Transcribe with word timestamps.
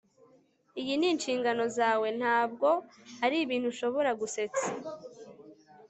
iyi 0.81 0.93
ni 0.99 1.07
inshingano 1.13 1.63
zawe. 1.77 2.07
ntabwo 2.19 2.69
ari 3.25 3.35
ibintu 3.45 3.67
ushobora 3.73 4.11
gusetsa 4.21 4.67